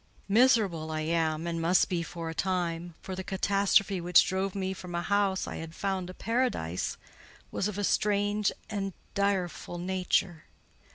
Miserable 0.27 0.89
I 0.89 1.01
am, 1.01 1.45
and 1.45 1.61
must 1.61 1.87
be 1.87 2.01
for 2.01 2.27
a 2.27 2.33
time; 2.33 2.95
for 3.03 3.15
the 3.15 3.23
catastrophe 3.23 4.01
which 4.01 4.25
drove 4.25 4.55
me 4.55 4.73
from 4.73 4.95
a 4.95 5.03
house 5.03 5.45
I 5.45 5.57
had 5.57 5.75
found 5.75 6.09
a 6.09 6.15
paradise 6.15 6.97
was 7.51 7.67
of 7.67 7.77
a 7.77 7.83
strange 7.83 8.51
and 8.67 8.93
direful 9.13 9.77
nature. 9.77 10.45